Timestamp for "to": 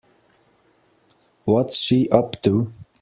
2.41-2.73